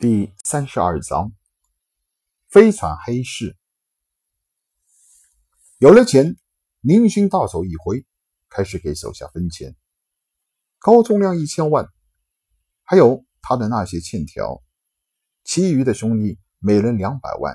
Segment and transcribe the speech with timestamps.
[0.00, 1.30] 第三十二章，
[2.48, 3.54] 飞船黑市。
[5.76, 6.38] 有了钱，
[6.80, 8.06] 林勋大手一挥，
[8.48, 9.76] 开始给手下分钱。
[10.78, 11.86] 高宗亮一千万，
[12.82, 14.62] 还有他的那些欠条，
[15.44, 17.54] 其余的兄弟每人两百万，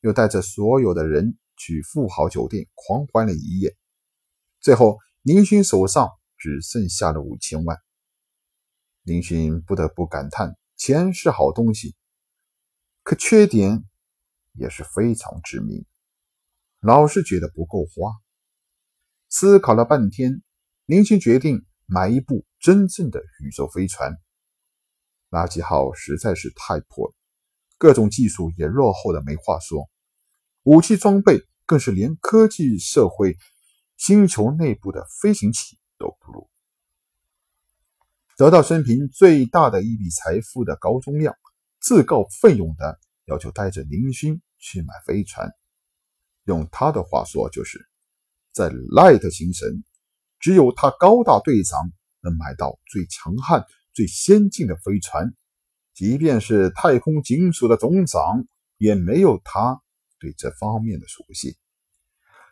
[0.00, 3.76] 又带着所有的人去富豪酒店狂欢了一夜。
[4.58, 6.08] 最后，林勋手上
[6.38, 7.76] 只剩下了五千万。
[9.02, 10.56] 林勋不得不感叹。
[10.78, 11.96] 钱是好东西，
[13.02, 13.82] 可缺点
[14.52, 15.84] 也是非常致命，
[16.80, 18.12] 老是觉得不够花。
[19.28, 20.40] 思考了半天，
[20.86, 24.16] 林星决定买一部真正的宇宙飞船。
[25.30, 27.14] 垃圾号实在是太破了，
[27.76, 29.90] 各种技术也落后的没话说，
[30.62, 33.36] 武器装备更是连科技社会
[33.96, 36.48] 星球内部的飞行器都不如。
[38.38, 41.34] 得到生平最大的一笔财富的高宗亮，
[41.80, 45.50] 自告奋勇的要求带着林勋去买飞船。
[46.44, 47.80] 用他的话说，就是
[48.52, 49.82] 在 Light 星神，
[50.38, 51.90] 只有他高大队长
[52.20, 55.34] 能买到最强悍、最先进的飞船，
[55.92, 59.82] 即便是太空警署的总长，也没有他
[60.20, 61.56] 对这方面的熟悉。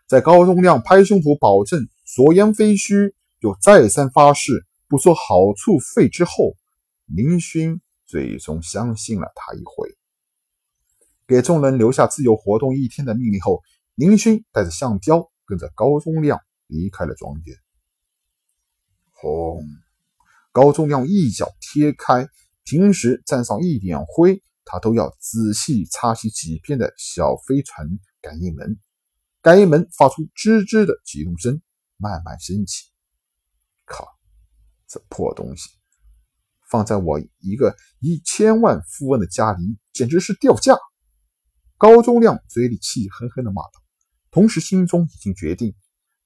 [0.09, 4.67] 在高宗亮拍胸脯保证所言非虚，又再三发誓。
[4.89, 6.57] 不说好处费之后，
[7.07, 9.97] 林勋最终相信了他一回，
[11.27, 13.63] 给众人留下自由活动一天的命令后，
[13.95, 17.57] 林勋带着橡胶跟着高宗亮离开了庄园。
[19.11, 19.65] 轰！
[20.53, 22.29] 高宗亮一脚踢开，
[22.65, 27.87] 平时沾上一点灰，他都要仔细擦洗几遍的小飞船
[28.21, 28.79] 感应门，
[29.43, 31.61] 感应门发出吱吱的启动声，
[31.97, 32.85] 慢慢升起。
[34.89, 35.69] 这破东西
[36.71, 40.77] 放在我一个一千万富翁的家里，简直是掉价！
[41.77, 43.83] 高宗亮嘴里气哼哼的骂道，
[44.31, 45.75] 同时心中已经决定，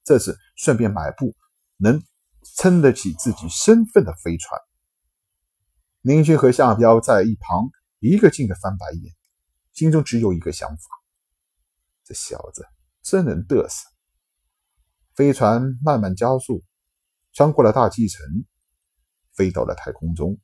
[0.03, 1.35] 这次顺便买部
[1.77, 2.01] 能
[2.55, 4.59] 撑得起自己身份的飞船。
[6.01, 7.69] 明军和夏彪在一旁
[7.99, 9.13] 一个劲的翻白眼，
[9.73, 10.83] 心中只有一个想法：
[12.03, 12.65] 这小子
[13.03, 13.89] 真能嘚瑟！
[15.15, 16.63] 飞船慢慢加速，
[17.33, 18.19] 穿过了大气层。
[19.33, 20.37] 飞到了太空中，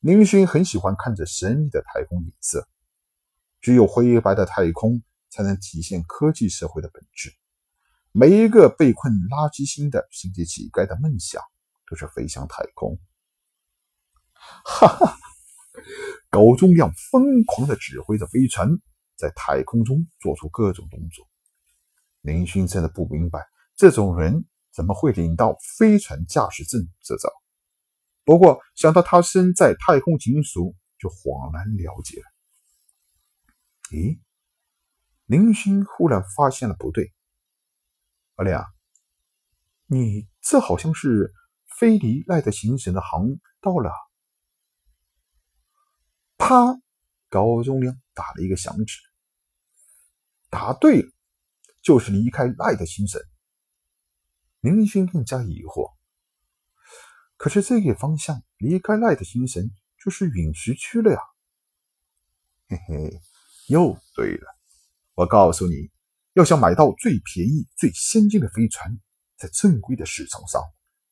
[0.00, 2.68] 林勋很喜欢看着神秘的太空景色。
[3.60, 7.32] 只有灰白的太空才能体现科技社会的本质。
[8.10, 11.40] 每一个被困垃圾星的星际乞丐的梦想
[11.88, 12.98] 都是飞向太空。
[14.34, 15.16] 哈哈，
[16.28, 18.68] 高宗亮疯狂地指挥着飞船
[19.16, 21.26] 在太空中做出各种动作。
[22.20, 23.46] 林勋真的不明白，
[23.76, 27.30] 这种人怎么会领到飞船驾驶证这招。
[28.24, 32.26] 不过想到他身在太空警署，就恍然了解了。
[33.90, 34.20] 咦，
[35.26, 37.12] 林星忽然发现了不对。
[38.36, 38.64] 阿亮，
[39.86, 41.32] 你这好像是
[41.78, 43.26] 飞离赖特行省的航
[43.60, 43.92] 道了。
[46.38, 46.80] 啪！
[47.28, 48.98] 高宗亮打了一个响指。
[50.48, 51.10] 答对了，
[51.82, 53.20] 就是离开赖特行省。
[54.60, 55.92] 林星更加疑惑。
[57.42, 61.18] 可是这个方向离开赖的星神就是陨石区了呀！
[62.68, 63.20] 嘿嘿，
[63.66, 64.46] 又对了。
[65.14, 65.90] 我告诉你，
[66.34, 68.96] 要想买到最便宜、最先进的飞船，
[69.36, 70.62] 在正规的市场上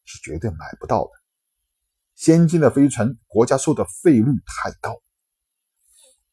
[0.04, 1.10] 是绝对买不到的。
[2.14, 5.02] 先进的飞船，国家收的费率太高，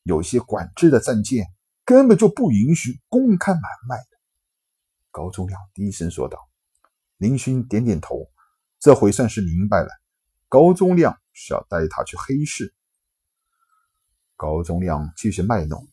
[0.03, 1.47] 有些管制的战舰
[1.83, 4.09] 根本就不允许公开买卖的。
[5.09, 6.37] 高宗亮低声说道。
[7.17, 8.29] 林勋点点头。
[8.79, 9.89] 这回算是明白了，
[10.47, 12.73] 高宗亮是要带他去黑市。
[14.35, 15.87] 高宗亮继续卖弄，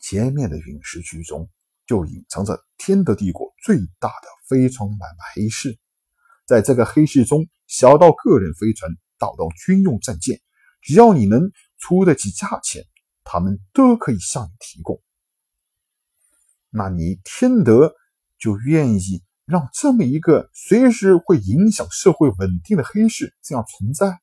[0.00, 1.48] 前面的陨石区中
[1.86, 5.78] 就隐藏着天德帝国最大的飞船买卖黑市。
[6.46, 10.40] 在这个黑市中，小到个人飞船，大到军用战舰，
[10.80, 12.84] 只要你能出得起价钱，
[13.22, 15.00] 他们都可以向你提供。
[16.70, 17.94] 那你天德
[18.38, 19.22] 就愿意？
[19.46, 24.20] 让这么一个随时会影响社会稳定的黑市这样存在，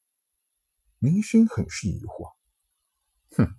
[0.99, 2.33] 明勋很是疑惑。
[3.37, 3.55] 哼，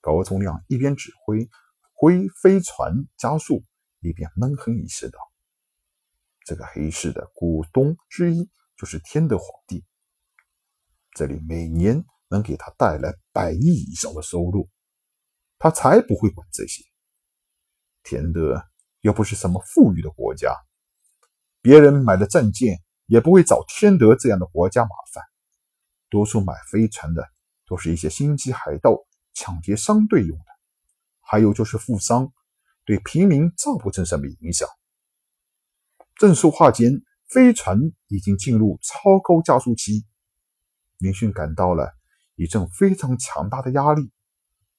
[0.00, 1.48] 高宗亮一边指挥
[1.92, 3.62] 挥飞船加速，
[4.00, 5.18] 一边闷哼一声道
[6.44, 9.84] ：“这个黑市的股东之一就是天德皇帝，
[11.12, 14.68] 这里每年能给他带来百亿以上的收入，
[15.56, 16.82] 他才不会管这些。
[18.02, 18.68] 天德。”
[19.04, 20.56] 又不是什么富裕的国家，
[21.60, 25.22] 别人买的战舰也不会找天德这样的国家麻烦。
[26.08, 27.28] 多数买飞船的
[27.66, 28.96] 都是一些星际海盗
[29.34, 30.44] 抢劫商队用的，
[31.20, 32.32] 还有就是富商
[32.86, 34.66] 对平民造不成什么影响。
[36.14, 37.78] 正说话间，飞船
[38.08, 40.06] 已经进入超高加速期，
[40.96, 41.92] 林迅感到了
[42.36, 44.10] 一阵非常强大的压力，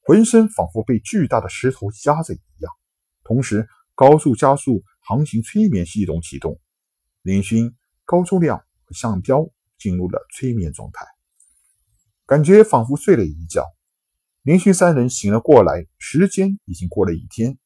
[0.02, 2.74] 浑身仿佛被巨大的石头压着一样。
[3.24, 6.60] 同时，高速加速航行催眠系统启动，
[7.22, 11.06] 林勋、高中亮和向彪进入了催眠状态，
[12.26, 13.64] 感觉仿佛睡了一觉。
[14.42, 17.58] 林勋三人醒了过来，时间已经过了一天，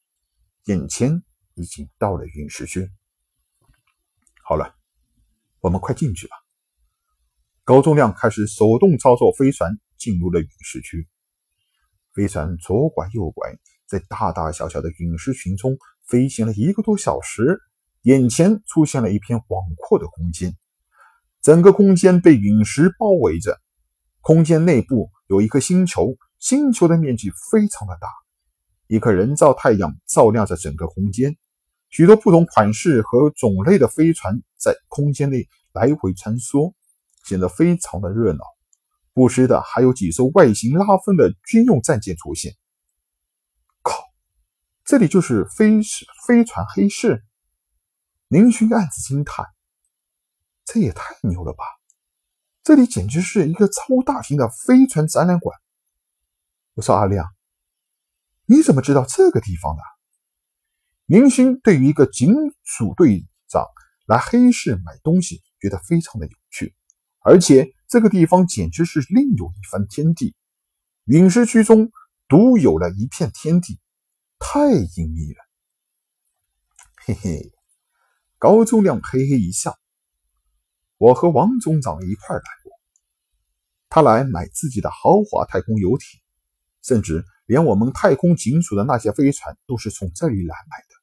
[0.66, 1.24] 眼前
[1.56, 2.90] 已经到了陨石区。
[4.44, 4.76] 好了，
[5.60, 6.36] 我们快进去吧。
[7.64, 11.08] 高中亮开始手动操作飞船进入了陨石区。
[12.14, 15.78] 飞船左拐右拐，在大大小小的陨石群中
[16.09, 17.61] 飞行了一个多小时，
[18.01, 20.57] 眼前出现了一片广阔的空间。
[21.41, 23.59] 整个空间被陨石包围着，
[24.21, 28.07] 空间内部有一颗星球，星球的面积非常的大，
[28.88, 31.38] 一颗人造太阳照亮着整个空间。
[31.89, 36.73] 许多不同款式和种类的飞船在空间内来回穿梭，
[37.23, 38.39] 显得非常的热闹。
[39.13, 42.53] 不时的还有几艘外形拉风的军用战舰出现。
[44.89, 45.81] 这里就是飞
[46.25, 47.24] 飞船黑市。
[48.27, 49.45] 林勋暗自惊叹
[50.65, 51.63] ：“这也太牛了吧！
[52.63, 55.56] 这里简直是一个超大型的飞船展览馆。”
[56.74, 57.27] 我说：“阿亮，
[58.47, 59.81] 你怎么知道这个地方的？”
[61.06, 62.33] 明星对于一个警
[62.63, 63.63] 署队长
[64.07, 66.74] 来黑市买东西，觉得非常的有趣，
[67.19, 70.35] 而且这个地方简直是另有一番天地。
[71.03, 71.92] 陨石区中
[72.27, 73.80] 独有了一片天地，
[74.39, 75.45] 太隐秘了。
[77.06, 77.51] 嘿嘿，
[78.38, 79.77] 高宗亮嘿嘿一笑。
[80.97, 82.71] 我和王总长一块来过，
[83.89, 86.19] 他来买自己的豪华太空游艇，
[86.81, 90.95] 甚至连我们太空警署的那些飞船都是从这里来买的。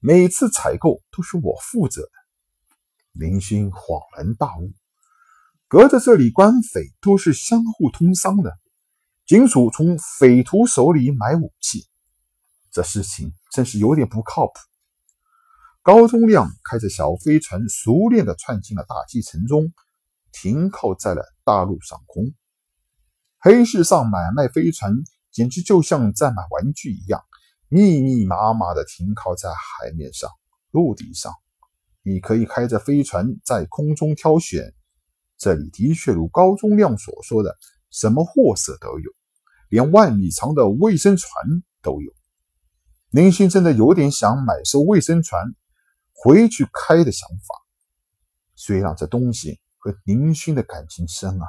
[0.00, 2.10] 每次采购都是我负责的。
[3.12, 4.72] 林勋恍然大悟，
[5.66, 8.56] 隔着这里官匪都是相互通商的，
[9.26, 11.86] 警署从匪徒手里买武器，
[12.78, 14.52] 这事情真是有点不靠谱。
[15.82, 19.72] 高宗亮开着小飞船，熟练地窜进了大气层中，
[20.30, 22.32] 停靠在了大陆上空。
[23.40, 24.94] 黑市上买卖飞船，
[25.32, 27.20] 简直就像在买玩具一样。
[27.68, 30.30] 密密麻麻的停靠在海面上、
[30.70, 31.32] 陆地上，
[32.04, 34.72] 你可以开着飞船在空中挑选。
[35.36, 37.56] 这里的确如高宗亮所说的，
[37.90, 39.10] 什么货色都有，
[39.68, 41.28] 连万米长的卫生船
[41.82, 42.12] 都有。
[43.10, 45.54] 林勋真的有点想买艘卫生船
[46.12, 47.54] 回去开的想法。
[48.54, 51.46] 虽然这东西和林勋的感情深啊，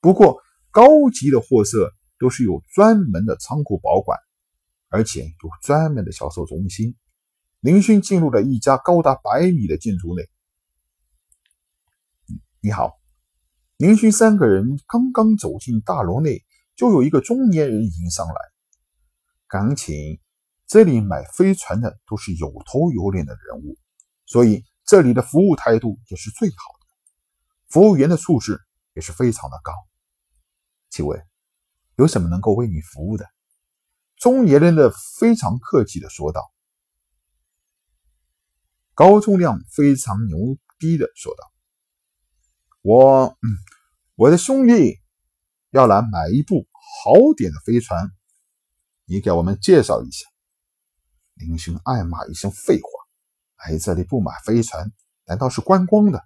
[0.00, 0.40] 不过
[0.70, 4.18] 高级的货色都是有专门的仓库保管。
[4.88, 6.94] 而且有专门的销售中心。
[7.58, 10.22] 林勋进入了一家高达百米的建筑内。
[12.60, 12.92] 你好，
[13.76, 16.44] 林勋三个人刚刚走进大楼内，
[16.76, 18.34] 就有一个中年人迎上来。
[19.48, 20.20] 赶请，
[20.66, 23.78] 这里买飞船的都是有头有脸的人物，
[24.26, 26.86] 所以这里的服务态度也是最好的，
[27.68, 28.60] 服务员的素质
[28.92, 29.72] 也是非常的高。
[30.90, 31.24] 请问，
[31.96, 33.28] 有什么能够为你服务的？
[34.16, 36.50] 中年人的非常客气的说道
[38.92, 41.52] ：“高宗亮非常牛逼的说道，
[42.82, 43.38] 我，
[44.14, 44.98] 我的兄弟
[45.70, 46.66] 要来买一部
[47.04, 48.10] 好点的飞船，
[49.04, 50.26] 你给我们介绍一下。”
[51.36, 52.88] 林勋暗骂一声：“废话，
[53.70, 54.90] 来这里不买飞船，
[55.26, 56.24] 难道是观光的？”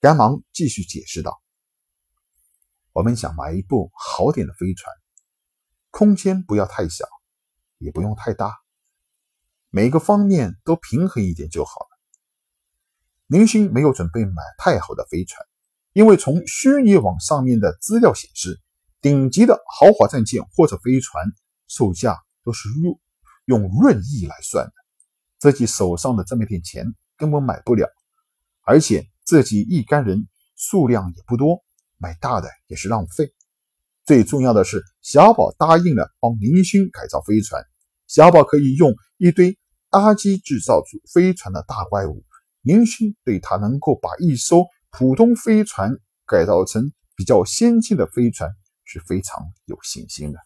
[0.00, 1.40] 赶忙继续解释道
[2.92, 4.92] ：“我们想买一部好点的飞船。”
[5.90, 7.04] 空间不要太小，
[7.78, 8.52] 也不用太大，
[9.70, 11.88] 每个方面都平衡一点就好了。
[13.26, 15.46] 林星没有准备买太好的飞船，
[15.92, 18.60] 因为从虚拟网上面的资料显示，
[19.00, 21.24] 顶级的豪华战舰或者飞船
[21.68, 23.00] 售价都是入
[23.46, 24.72] 用润亿来算的，
[25.38, 26.86] 自己手上的这么点钱
[27.16, 27.88] 根本买不了，
[28.62, 31.62] 而且自己一干人数量也不多，
[31.98, 33.32] 买大的也是浪费。
[34.04, 37.64] 最重要的是，小宝答应了帮林勋改造飞船。
[38.06, 39.58] 小宝可以用一堆
[39.90, 42.22] 垃圾制造出飞船的大怪物。
[42.60, 45.96] 林勋对他能够把一艘普通飞船
[46.26, 48.50] 改造成比较先进的飞船
[48.84, 50.38] 是非常有信心的。